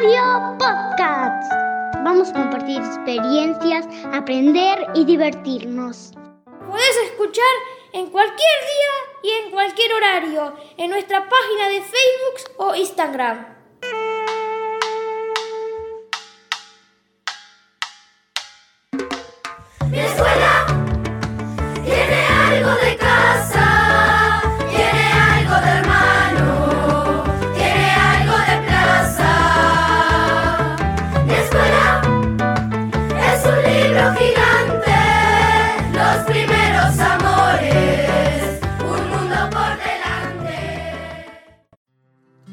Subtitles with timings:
[0.00, 1.52] Radio Podcast.
[2.04, 6.12] Vamos a compartir experiencias, aprender y divertirnos.
[6.68, 7.44] Puedes escuchar
[7.92, 13.57] en cualquier día y en cualquier horario en nuestra página de Facebook o Instagram.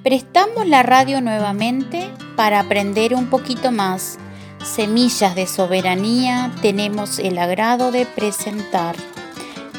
[0.05, 4.19] Prestamos la radio nuevamente para aprender un poquito más.
[4.63, 8.95] Semillas de soberanía tenemos el agrado de presentar.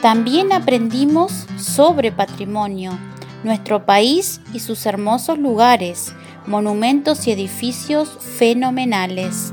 [0.03, 2.98] También aprendimos sobre patrimonio,
[3.45, 6.12] nuestro país y sus hermosos lugares,
[6.45, 9.53] monumentos y edificios fenomenales.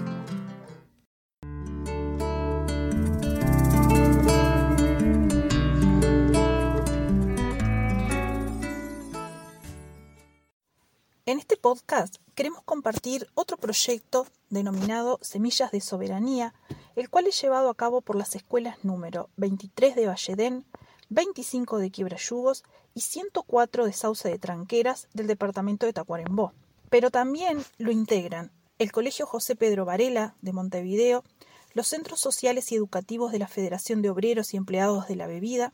[11.44, 16.54] Este podcast queremos compartir otro proyecto denominado Semillas de Soberanía,
[16.96, 20.66] el cual es llevado a cabo por las escuelas número 23 de Valledén,
[21.10, 22.64] 25 de Quiebrayugos
[22.94, 26.54] y 104 de Sauce de Tranqueras del departamento de Tacuarembó.
[26.90, 31.26] Pero también lo integran el Colegio José Pedro Varela de Montevideo,
[31.74, 35.74] los centros sociales y educativos de la Federación de Obreros y Empleados de la Bebida,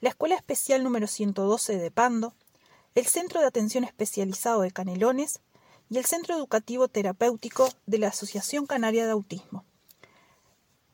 [0.00, 2.34] la Escuela Especial número 112 de Pando,
[2.94, 5.40] el Centro de Atención Especializado de Canelones
[5.88, 9.64] y el Centro Educativo Terapéutico de la Asociación Canaria de Autismo.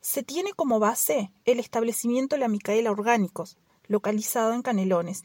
[0.00, 5.24] Se tiene como base el establecimiento La Micaela Orgánicos, localizado en Canelones.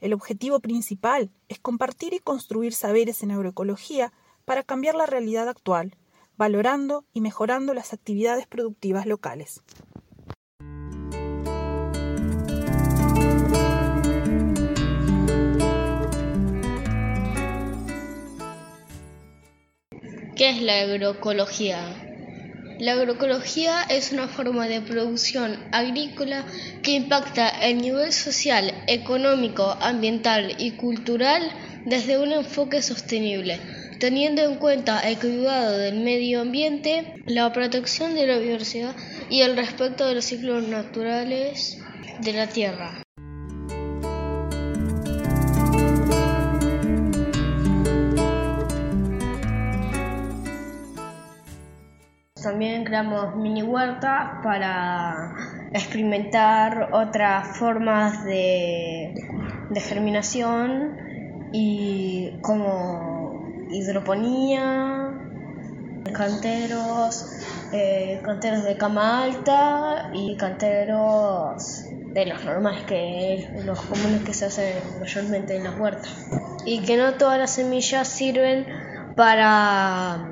[0.00, 4.12] El objetivo principal es compartir y construir saberes en agroecología
[4.46, 5.94] para cambiar la realidad actual,
[6.38, 9.62] valorando y mejorando las actividades productivas locales.
[20.48, 21.78] ¿Qué es la agroecología?
[22.78, 26.46] La agroecología es una forma de producción agrícola
[26.82, 31.42] que impacta el nivel social, económico, ambiental y cultural
[31.84, 33.60] desde un enfoque sostenible,
[34.00, 38.96] teniendo en cuenta el cuidado del medio ambiente, la protección de la biodiversidad
[39.28, 41.76] y el respeto de los ciclos naturales
[42.20, 43.07] de la tierra.
[52.48, 55.34] También creamos mini huertas para
[55.70, 59.12] experimentar otras formas de,
[59.76, 60.96] germinación
[61.52, 65.12] y como hidroponía,
[66.14, 67.26] canteros,
[67.74, 74.46] eh, canteros de cama alta y canteros de los normales que los comunes que se
[74.46, 76.30] hacen mayormente en las huertas.
[76.64, 78.66] Y que no todas las semillas sirven
[79.16, 80.30] para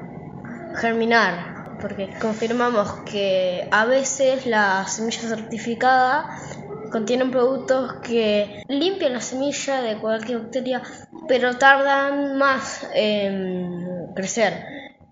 [0.80, 6.28] germinar porque confirmamos que a veces la semilla certificada
[6.90, 10.82] contienen productos que limpian la semilla de cualquier bacteria,
[11.28, 14.64] pero tardan más en crecer.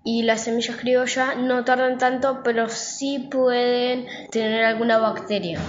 [0.03, 5.59] Y las semillas criollas no tardan tanto, pero sí pueden tener alguna bacteria.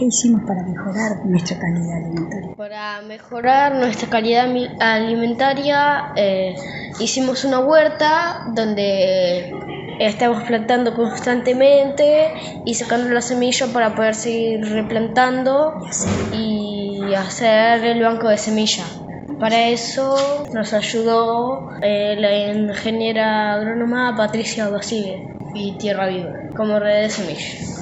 [0.00, 2.54] ¿Qué hicimos para mejorar nuestra calidad alimentaria?
[2.56, 4.46] Para mejorar nuestra calidad
[4.80, 6.54] alimentaria eh,
[6.98, 9.52] hicimos una huerta donde
[9.98, 12.32] estamos plantando constantemente
[12.64, 15.74] y sacando la semilla para poder seguir replantando
[16.32, 18.84] y hacer el banco de semilla.
[19.38, 27.02] Para eso nos ayudó eh, la ingeniera agrónoma Patricia Basile y Tierra Viva como red
[27.02, 27.79] de semillas.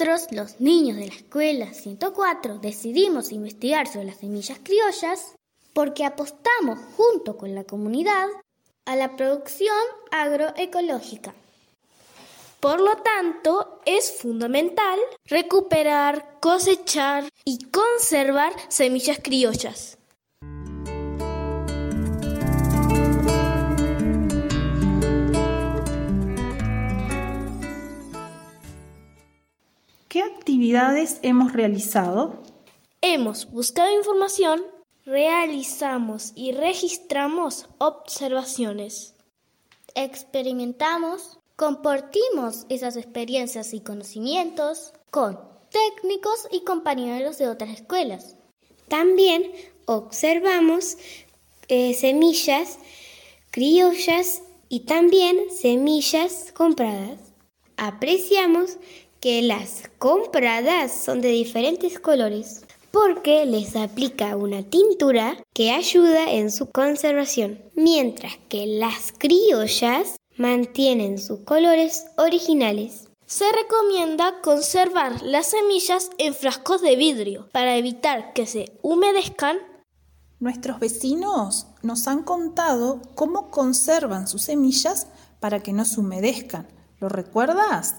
[0.00, 5.34] Nosotros, los niños de la escuela 104, decidimos investigar sobre las semillas criollas
[5.74, 8.26] porque apostamos junto con la comunidad
[8.86, 9.76] a la producción
[10.10, 11.34] agroecológica.
[12.60, 19.98] Por lo tanto, es fundamental recuperar, cosechar y conservar semillas criollas.
[30.10, 32.42] ¿Qué actividades hemos realizado?
[33.00, 34.60] Hemos buscado información
[35.06, 39.14] realizamos y registramos observaciones.
[39.94, 45.38] Experimentamos, compartimos esas experiencias y conocimientos con
[45.70, 48.34] técnicos y compañeros de otras escuelas.
[48.88, 49.52] También
[49.86, 50.96] observamos
[51.68, 52.80] eh, semillas
[53.52, 57.20] criollas y también semillas compradas.
[57.76, 58.76] Apreciamos
[59.20, 66.50] que las compradas son de diferentes colores porque les aplica una tintura que ayuda en
[66.50, 73.08] su conservación, mientras que las criollas mantienen sus colores originales.
[73.26, 79.58] Se recomienda conservar las semillas en frascos de vidrio para evitar que se humedezcan.
[80.40, 85.06] Nuestros vecinos nos han contado cómo conservan sus semillas
[85.38, 86.66] para que no se humedezcan.
[86.98, 87.96] ¿Lo recuerdas?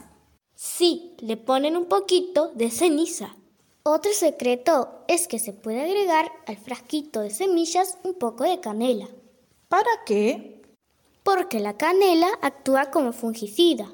[0.64, 3.36] Sí, le ponen un poquito de ceniza.
[3.82, 9.10] Otro secreto es que se puede agregar al frasquito de semillas un poco de canela.
[9.70, 10.62] ¿Para qué?
[11.24, 13.92] Porque la canela actúa como fungicida.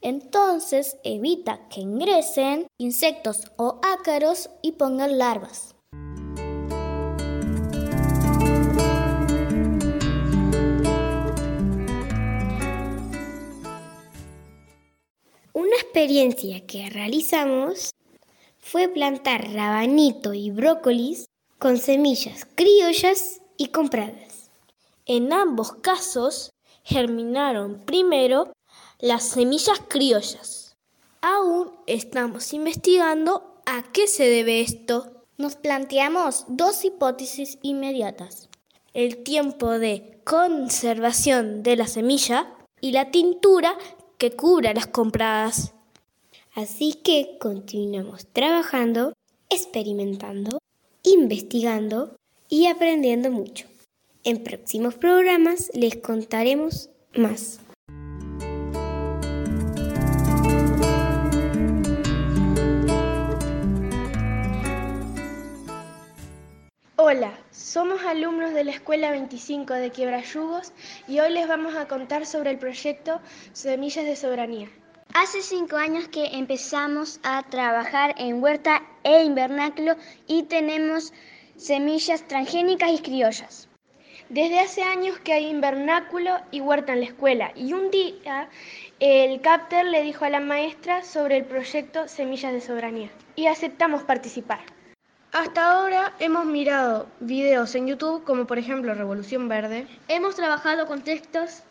[0.00, 5.74] Entonces evita que ingresen insectos o ácaros y pongan larvas.
[15.58, 17.90] Una experiencia que realizamos
[18.60, 21.24] fue plantar rabanito y brócolis
[21.58, 24.52] con semillas criollas y compradas.
[25.04, 26.52] En ambos casos
[26.84, 28.52] germinaron primero
[29.00, 30.76] las semillas criollas.
[31.22, 35.24] Aún estamos investigando a qué se debe esto.
[35.38, 38.48] Nos planteamos dos hipótesis inmediatas.
[38.94, 43.76] El tiempo de conservación de la semilla y la tintura
[44.18, 45.74] que cubra las compradas.
[46.54, 49.14] Así que continuamos trabajando,
[49.48, 50.58] experimentando,
[51.04, 52.16] investigando
[52.48, 53.66] y aprendiendo mucho.
[54.24, 57.60] En próximos programas les contaremos más.
[67.10, 70.74] Hola, somos alumnos de la Escuela 25 de Quiebrayugos
[71.08, 73.22] y hoy les vamos a contar sobre el proyecto
[73.54, 74.68] Semillas de Soberanía.
[75.14, 79.96] Hace cinco años que empezamos a trabajar en huerta e invernáculo
[80.26, 81.14] y tenemos
[81.56, 83.68] semillas transgénicas y criollas.
[84.28, 88.50] Desde hace años que hay invernáculo y huerta en la escuela y un día
[89.00, 94.02] el capter le dijo a la maestra sobre el proyecto Semillas de Soberanía y aceptamos
[94.02, 94.60] participar.
[95.32, 99.86] Hasta ahora hemos mirado videos en YouTube como por ejemplo Revolución Verde.
[100.08, 101.64] Hemos trabajado con textos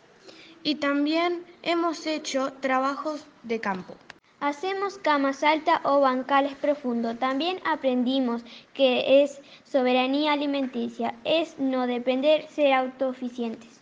[0.62, 3.96] y también hemos hecho trabajos de campo.
[4.38, 7.18] Hacemos camas altas o bancales profundos.
[7.18, 8.44] También aprendimos
[8.74, 13.80] que es soberanía alimenticia, es no depender, ser autosuficientes.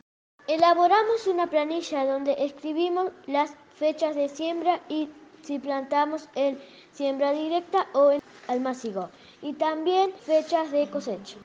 [0.49, 5.11] Elaboramos una planilla donde escribimos las fechas de siembra y
[5.43, 6.59] si plantamos en
[6.93, 9.11] siembra directa o en almacigo
[9.43, 11.37] y también fechas de cosecha.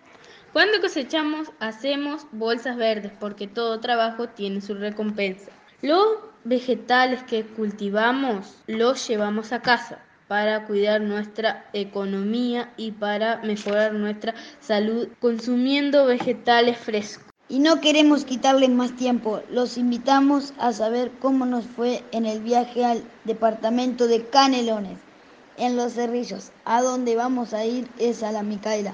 [0.53, 5.49] Cuando cosechamos hacemos bolsas verdes porque todo trabajo tiene su recompensa.
[5.81, 6.05] Los
[6.43, 14.33] vegetales que cultivamos los llevamos a casa para cuidar nuestra economía y para mejorar nuestra
[14.59, 17.25] salud consumiendo vegetales frescos.
[17.47, 22.39] Y no queremos quitarles más tiempo, los invitamos a saber cómo nos fue en el
[22.41, 24.97] viaje al departamento de Canelones
[25.57, 26.51] en Los Cerrillos.
[26.65, 28.93] A donde vamos a ir es a la Micaela,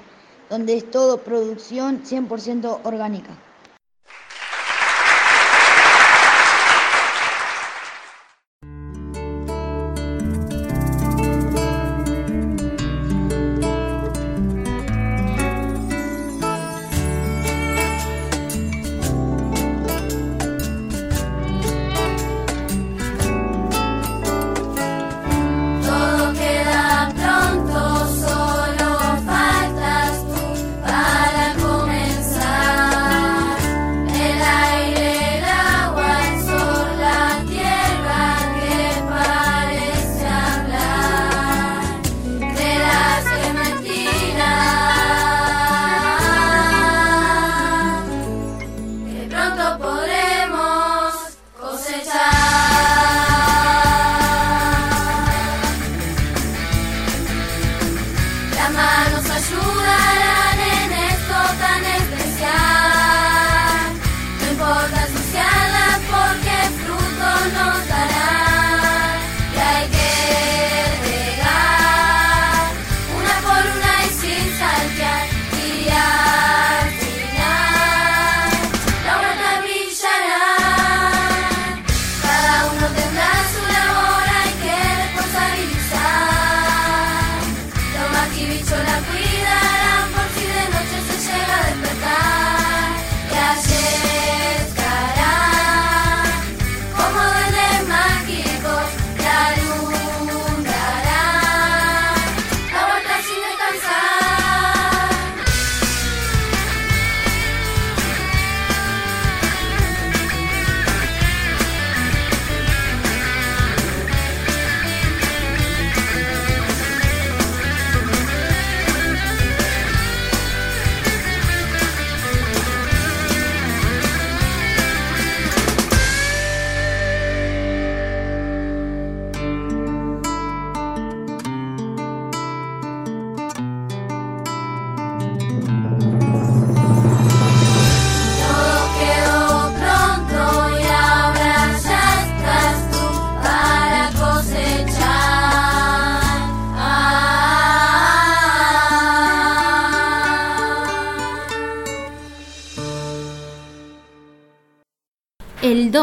[0.50, 3.47] donde es todo producción 100% orgánica.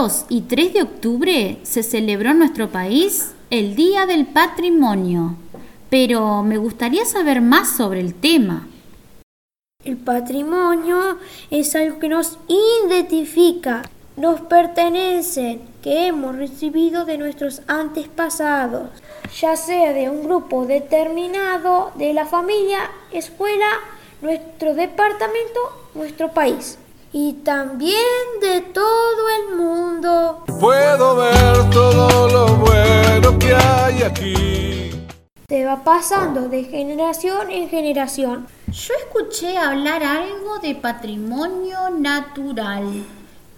[0.05, 5.37] 2 y 3 de octubre se celebró en nuestro país el Día del Patrimonio,
[5.89, 8.67] pero me gustaría saber más sobre el tema.
[9.83, 11.17] El patrimonio
[11.51, 18.91] es algo que nos identifica, nos pertenece, que hemos recibido de nuestros antepasados,
[19.41, 23.71] ya sea de un grupo determinado, de la familia, escuela,
[24.21, 25.61] nuestro departamento,
[25.95, 26.77] nuestro país
[27.17, 27.95] y también
[28.41, 30.43] de todo el mundo.
[30.59, 34.91] Puedo ver todo lo bueno que hay aquí.
[35.49, 38.49] Se va pasando de generación en generación.
[38.67, 43.05] Yo escuché hablar algo de patrimonio natural.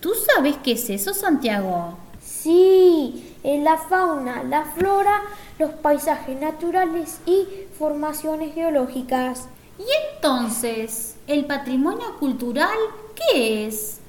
[0.01, 1.97] ¿Tú sabes qué es eso, Santiago?
[2.23, 5.23] Sí, es la fauna, la flora,
[5.59, 7.47] los paisajes naturales y
[7.79, 9.49] formaciones geológicas.
[9.79, 12.77] ¿Y entonces, el patrimonio cultural
[13.15, 14.01] qué es?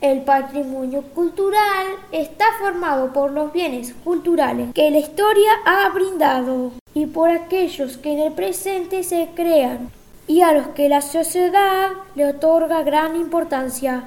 [0.00, 7.06] El patrimonio cultural está formado por los bienes culturales que la historia ha brindado y
[7.06, 9.90] por aquellos que en el presente se crean
[10.26, 14.04] y a los que la sociedad le otorga gran importancia.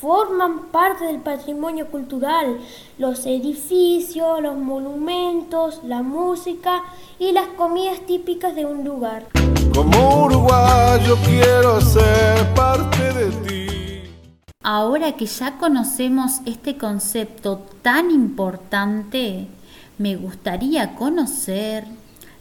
[0.00, 2.56] Forman parte del patrimonio cultural
[2.96, 6.84] los edificios, los monumentos, la música
[7.18, 9.26] y las comidas típicas de un lugar.
[9.74, 13.66] Como uruguayo quiero ser parte de ti.
[14.62, 19.48] Ahora que ya conocemos este concepto tan importante,
[19.98, 21.84] me gustaría conocer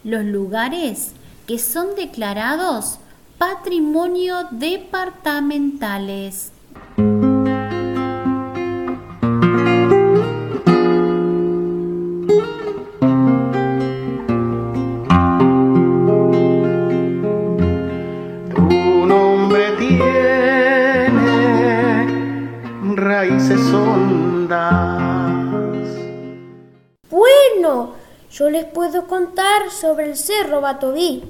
[0.06, 1.12] los lugares
[1.46, 3.00] que son declarados
[3.38, 6.54] patrimonio departamentales.
[28.40, 31.30] Yo les puedo contar sobre el Cerro Batobí.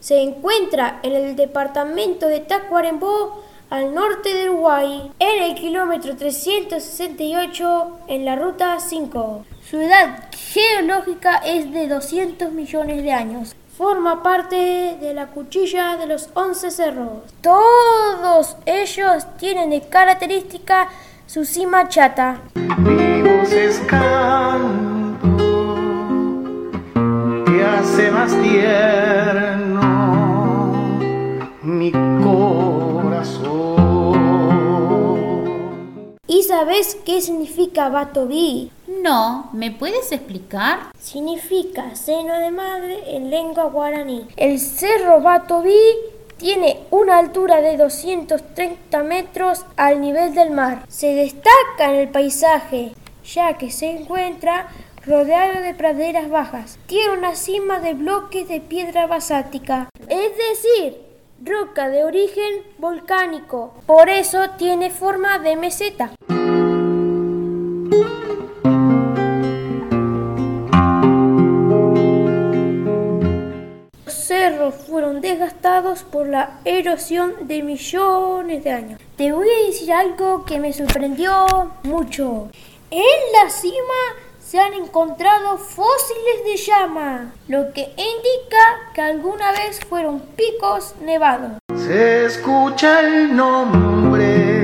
[0.00, 7.98] Se encuentra en el departamento de Tacuarembó, al norte de Uruguay, en el kilómetro 368
[8.08, 9.44] en la ruta 5.
[9.68, 16.06] Su edad geológica es de 200 millones de años forma parte de la cuchilla de
[16.06, 17.22] los once cerros.
[17.40, 20.88] Todos ellos tienen de característica
[21.26, 22.40] su cima chata.
[27.46, 29.69] que hace más tierno
[36.40, 38.72] ¿Y sabes qué significa Batoví?
[39.02, 40.90] No, ¿me puedes explicar?
[40.98, 44.26] Significa seno de madre en lengua guaraní.
[44.38, 45.76] El cerro Batoví
[46.38, 50.86] tiene una altura de 230 metros al nivel del mar.
[50.88, 54.68] Se destaca en el paisaje, ya que se encuentra
[55.04, 56.78] rodeado de praderas bajas.
[56.86, 61.02] Tiene una cima de bloques de piedra basática, es decir,
[61.44, 63.74] roca de origen volcánico.
[63.84, 66.12] Por eso tiene forma de meseta.
[76.10, 79.00] Por la erosión de millones de años.
[79.16, 82.50] Te voy a decir algo que me sorprendió mucho.
[82.90, 83.74] En la cima
[84.40, 91.52] se han encontrado fósiles de llama, lo que indica que alguna vez fueron picos nevados.
[91.76, 94.60] Se escucha el nombre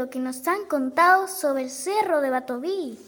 [0.00, 2.98] lo que nos han contado sobre el cerro de Batobí.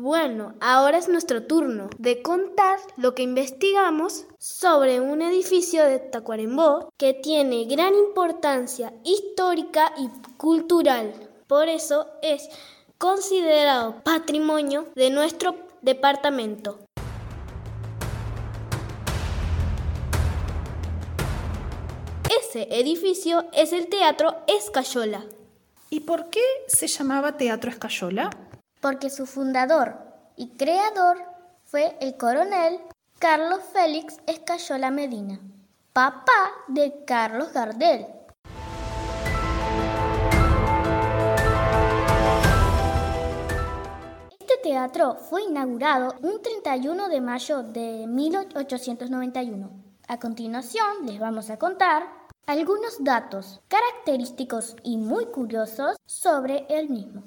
[0.00, 6.92] Bueno, ahora es nuestro turno de contar lo que investigamos sobre un edificio de Tacuarembó
[6.96, 11.12] que tiene gran importancia histórica y cultural.
[11.48, 12.48] Por eso es
[12.96, 16.78] considerado patrimonio de nuestro departamento.
[22.40, 25.24] Ese edificio es el Teatro Escayola.
[25.90, 28.47] ¿Y por qué se llamaba Teatro Escayola?
[28.80, 29.96] Porque su fundador
[30.36, 31.18] y creador
[31.64, 32.80] fue el coronel
[33.18, 35.40] Carlos Félix Escayola Medina,
[35.92, 38.06] papá de Carlos Gardel.
[44.38, 49.70] Este teatro fue inaugurado un 31 de mayo de 1891.
[50.06, 52.04] A continuación les vamos a contar
[52.46, 57.24] algunos datos característicos y muy curiosos sobre el mismo.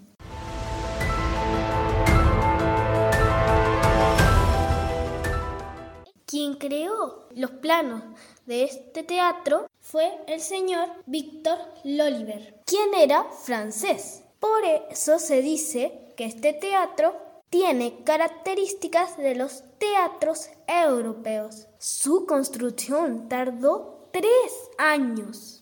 [6.31, 8.01] Quien creó los planos
[8.45, 14.23] de este teatro fue el señor Víctor Loliver, quien era francés.
[14.39, 17.17] Por eso se dice que este teatro
[17.49, 21.67] tiene características de los teatros europeos.
[21.79, 25.60] Su construcción tardó tres años.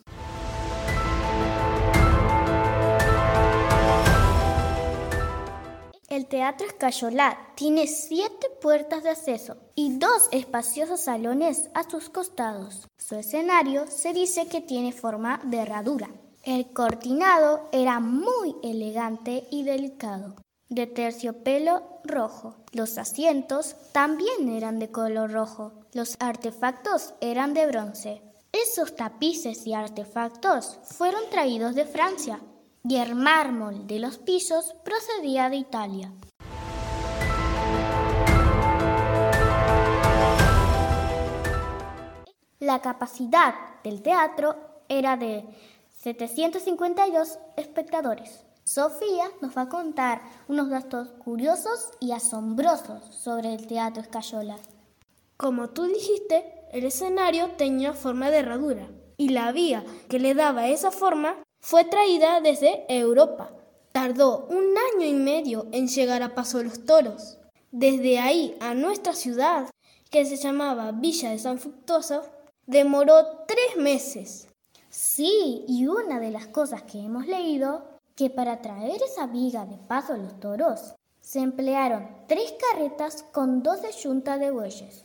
[6.09, 12.87] El Teatro Escayolá tiene siete puertas de acceso y dos espaciosos salones a sus costados.
[12.97, 16.09] Su escenario se dice que tiene forma de herradura.
[16.41, 20.35] El cortinado era muy elegante y delicado,
[20.67, 22.55] de terciopelo rojo.
[22.71, 25.73] Los asientos también eran de color rojo.
[25.93, 28.23] Los artefactos eran de bronce.
[28.51, 32.39] Esos tapices y artefactos fueron traídos de Francia
[32.89, 36.11] y el mármol de los pisos procedía de Italia.
[42.59, 44.55] La capacidad del teatro
[44.87, 45.45] era de
[46.01, 48.43] 752 espectadores.
[48.63, 54.55] Sofía nos va a contar unos datos curiosos y asombrosos sobre el Teatro Escayola.
[55.37, 60.67] Como tú dijiste, el escenario tenía forma de herradura y la vía que le daba
[60.67, 63.51] esa forma fue traída desde Europa.
[63.91, 67.37] Tardó un año y medio en llegar a Paso los Toros.
[67.71, 69.69] Desde ahí a nuestra ciudad,
[70.09, 72.23] que se llamaba Villa de San Fructuoso,
[72.65, 74.47] demoró tres meses.
[74.89, 77.83] Sí, y una de las cosas que hemos leído,
[78.15, 83.91] que para traer esa viga de Paso los Toros, se emplearon tres carretas con doce
[83.91, 85.03] yuntas de bueyes.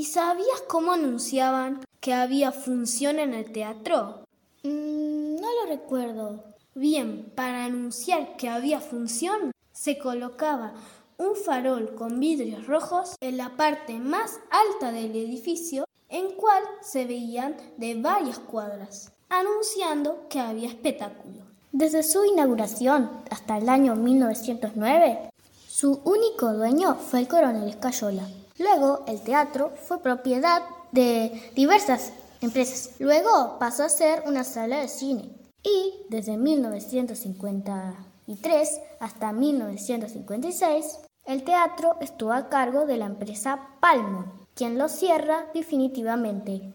[0.00, 4.24] ¿Y sabías cómo anunciaban que había función en el teatro?
[4.62, 6.42] Mm, no lo recuerdo.
[6.74, 10.72] Bien, para anunciar que había función, se colocaba
[11.18, 17.04] un farol con vidrios rojos en la parte más alta del edificio, en cual se
[17.04, 21.42] veían de varias cuadras, anunciando que había espectáculo.
[21.72, 25.28] Desde su inauguración hasta el año 1909,
[25.68, 28.26] su único dueño fue el coronel Escayola.
[28.60, 32.90] Luego, el teatro fue propiedad de diversas empresas.
[32.98, 35.30] Luego pasó a ser una sala de cine.
[35.62, 44.76] Y desde 1953 hasta 1956, el teatro estuvo a cargo de la empresa Palmo, quien
[44.76, 46.74] lo cierra definitivamente.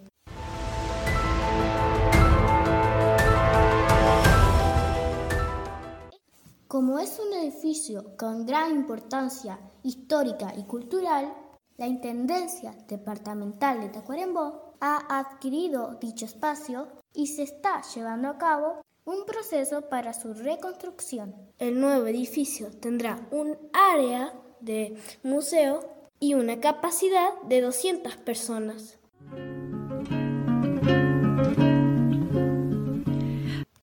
[6.67, 11.31] Como es un edificio con gran importancia histórica y cultural,
[11.77, 18.81] la Intendencia Departamental de Tacuarembó ha adquirido dicho espacio y se está llevando a cabo
[19.03, 21.35] un proceso para su reconstrucción.
[21.59, 25.81] El nuevo edificio tendrá un área de museo
[26.19, 28.97] y una capacidad de 200 personas.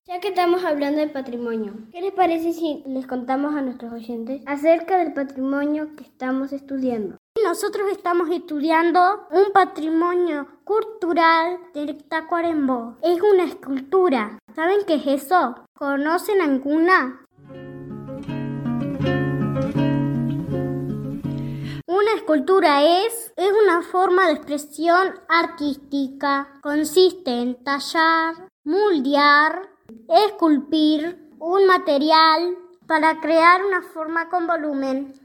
[0.07, 4.43] Ya que estamos hablando del patrimonio, ¿qué les parece si les contamos a nuestros oyentes
[4.47, 7.22] acerca del patrimonio que estamos estudiando?
[7.45, 12.97] Nosotros estamos estudiando un patrimonio cultural de Tacuarembó.
[13.03, 14.39] Es una escultura.
[14.55, 15.57] ¿Saben qué es eso?
[15.75, 17.27] ¿Conocen alguna?
[21.87, 26.61] Una escultura es, es una forma de expresión artística.
[26.63, 29.69] Consiste en tallar, moldear,
[30.09, 35.22] esculpir un material para crear una forma con volumen.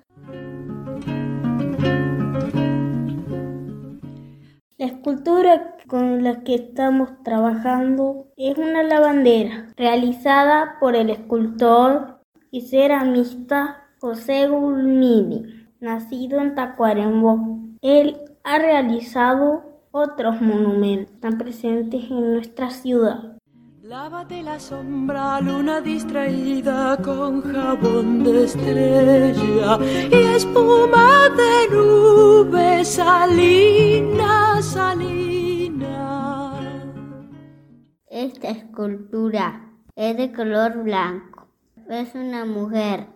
[5.07, 12.19] Escultura con la que estamos trabajando es una lavandera realizada por el escultor
[12.51, 17.57] y ceramista José Gulmini, nacido en Tacuarembó.
[17.81, 23.36] Él ha realizado otros monumentos tan presentes en nuestra ciudad.
[23.87, 29.79] Lávate la sombra, luna distraída con jabón de estrella
[30.11, 36.59] y espuma de nube salina, salina.
[38.07, 41.47] Esta escultura es de color blanco.
[41.87, 43.07] Es una mujer.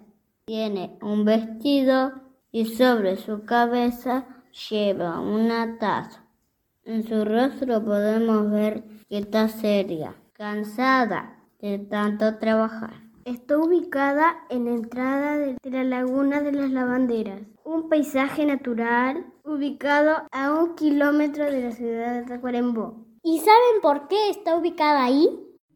[0.45, 2.13] Tiene un vestido
[2.49, 4.25] y sobre su cabeza
[4.69, 6.23] lleva una taza.
[6.86, 12.93] En su rostro podemos ver que está seria cansada de tanto trabajar.
[13.25, 20.23] Está ubicada en la entrada de la Laguna de las Lavanderas, un paisaje natural ubicado
[20.32, 23.06] a un kilómetro de la ciudad de Tacuarembó.
[23.21, 25.30] ¿Y saben por qué está ubicada ahí?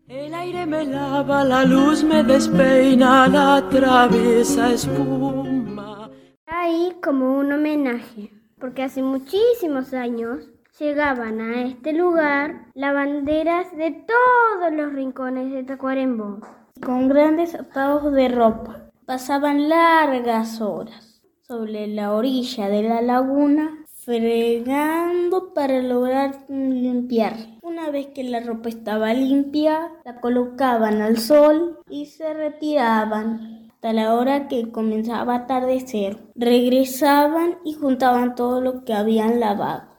[0.08, 6.10] El aire me lava, la luz me despeina, la traviesa espuma.
[6.48, 14.74] Ahí como un homenaje, porque hace muchísimos años llegaban a este lugar lavanderas de todos
[14.74, 16.40] los rincones de Tacuarembó,
[16.84, 18.92] con grandes atados de ropa.
[19.06, 27.34] Pasaban largas horas sobre la orilla de la laguna fregando para lograr limpiar.
[27.62, 33.94] Una vez que la ropa estaba limpia, la colocaban al sol y se retiraban hasta
[33.94, 36.18] la hora que comenzaba a atardecer.
[36.36, 39.95] Regresaban y juntaban todo lo que habían lavado.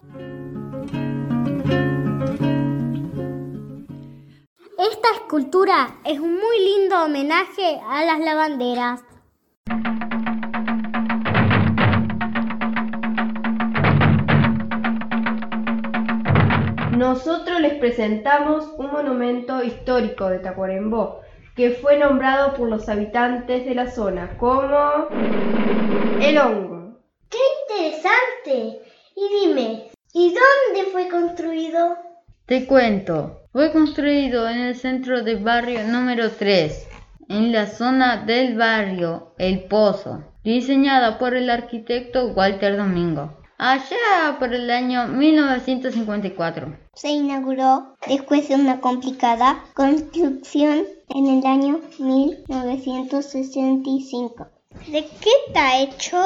[5.07, 9.05] Esta escultura es un muy lindo homenaje a las lavanderas.
[16.97, 21.21] Nosotros les presentamos un monumento histórico de Tacuarembó,
[21.55, 25.09] que fue nombrado por los habitantes de la zona como
[26.21, 26.99] el hongo.
[27.31, 28.81] ¡Qué interesante!
[29.15, 31.97] Y dime, ¿y dónde fue construido?
[32.47, 36.89] Te cuento, fue construido en el centro del barrio número 3,
[37.31, 44.53] en la zona del barrio El Pozo, diseñada por el arquitecto Walter Domingo allá por
[44.53, 46.77] el año 1954.
[46.93, 54.49] Se inauguró después de una complicada construcción en el año 1965.
[54.87, 56.21] ¿De qué está hecho?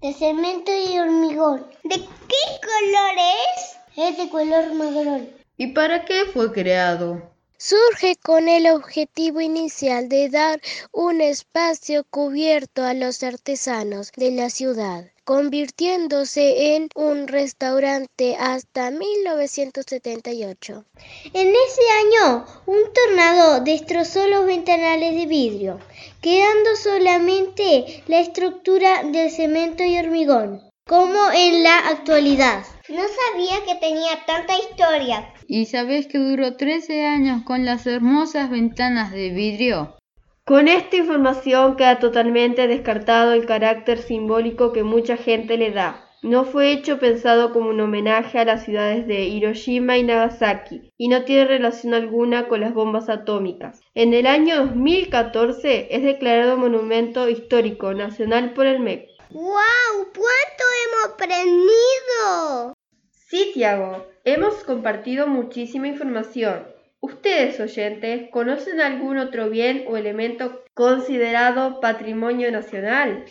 [0.00, 1.66] De cemento y hormigón.
[1.82, 3.16] ¿De qué color
[3.56, 3.76] es?
[3.96, 5.41] Es de color marrón.
[5.62, 7.22] ¿Y para qué fue creado?
[7.56, 14.50] surge con el objetivo inicial de dar un espacio cubierto a los artesanos de la
[14.50, 20.84] ciudad convirtiéndose en un restaurante hasta 1978.
[21.32, 25.78] En ese año, un tornado destrozó los ventanales de vidrio,
[26.20, 32.64] quedando solamente la estructura del cemento y hormigón, como en la actualidad.
[32.88, 35.31] No sabía que tenía tanta historia.
[35.54, 39.98] ¿Y sabes que duró 13 años con las hermosas ventanas de vidrio?
[40.46, 46.08] Con esta información queda totalmente descartado el carácter simbólico que mucha gente le da.
[46.22, 51.08] No fue hecho pensado como un homenaje a las ciudades de Hiroshima y Nagasaki y
[51.08, 53.82] no tiene relación alguna con las bombas atómicas.
[53.94, 59.06] En el año 2014 es declarado Monumento Histórico Nacional por el MEC.
[59.28, 59.52] ¡Wow!
[60.14, 62.72] ¿Cuánto hemos aprendido?
[63.32, 66.64] Sí, Tiago, hemos compartido muchísima información.
[67.00, 73.24] ¿Ustedes, oyentes, conocen algún otro bien o elemento considerado patrimonio nacional?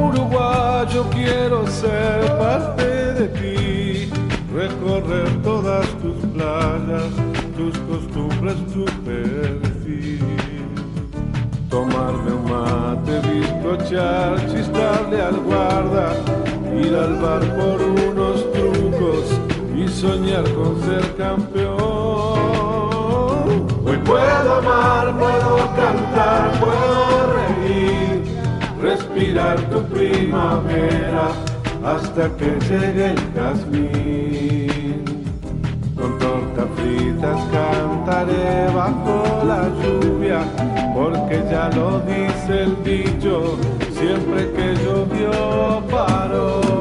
[0.82, 4.10] uruguayo quiero ser parte de ti,
[4.52, 7.12] recorrer todas tus playas,
[7.56, 10.20] tus costumbres, tu perfil.
[11.68, 16.14] Tomarme un mate, bizcochar, chistarle al guarda,
[16.74, 19.40] ir al bar por unos trucos
[19.76, 21.78] y soñar con ser campeón.
[23.86, 27.01] Hoy puedo amar, puedo cantar, puedo
[29.22, 31.30] respirar tu primavera
[31.84, 35.04] hasta que llegue el jazmín.
[35.96, 40.40] Con tortas fritas cantaré bajo la lluvia,
[40.94, 43.56] porque ya lo dice el dicho,
[43.92, 46.71] siempre que llovió paró.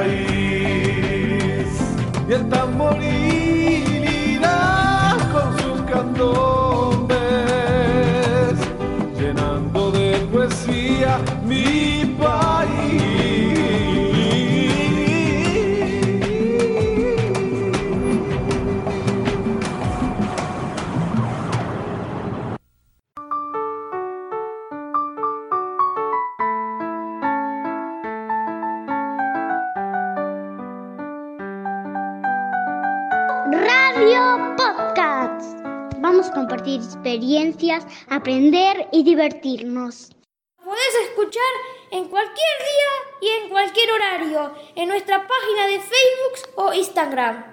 [0.00, 1.66] País.
[2.28, 2.48] Y el
[36.10, 40.10] podamos compartir experiencias, aprender y divertirnos.
[40.64, 41.42] Podés escuchar
[41.92, 47.44] en cualquier día y en cualquier horario en nuestra página de Facebook o Instagram.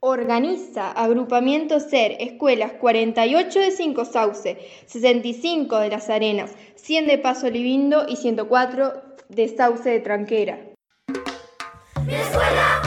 [0.00, 7.48] Organiza Agrupamiento SER Escuelas 48 de Cinco Sauce, 65 de Las Arenas, 100 de Paso
[7.48, 10.58] Libindo y 104 de Sauce de Tranquera.
[12.06, 12.79] Mi escuela